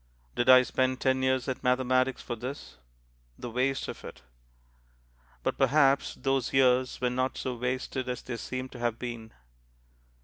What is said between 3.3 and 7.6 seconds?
The waste of it! But perhaps those years were not so